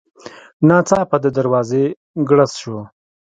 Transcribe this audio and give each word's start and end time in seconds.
ناڅاپه 0.67 1.17
د 1.23 1.25
دروازې 1.37 1.83
ګړز 2.29 2.51
شو. 2.61 2.77